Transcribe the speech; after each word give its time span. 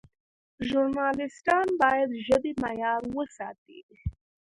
ژورنالیستان 0.67 1.67
باید 1.81 2.09
د 2.11 2.15
ژبې 2.27 2.51
معیار 2.61 3.01
وساتي. 3.15 3.79